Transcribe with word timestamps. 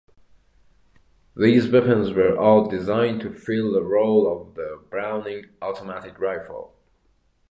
These 1.35 1.67
weapons 1.69 2.11
were 2.11 2.35
all 2.35 2.67
designed 2.67 3.21
to 3.21 3.29
fill 3.31 3.71
the 3.71 3.83
role 3.83 4.25
of 4.41 4.55
the 4.55 4.81
Browning 4.89 5.51
Automatic 5.61 6.17
Rifle. 6.19 6.73